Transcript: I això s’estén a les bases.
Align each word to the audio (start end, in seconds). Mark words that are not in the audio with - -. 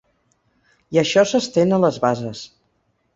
I 0.95 0.99
això 1.01 1.25
s’estén 1.31 1.75
a 1.77 1.79
les 1.83 1.99
bases. 2.07 2.43